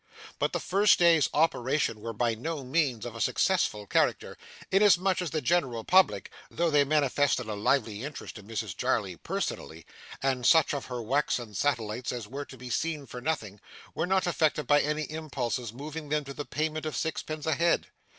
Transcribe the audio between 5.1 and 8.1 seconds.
as the general public, though they manifested a lively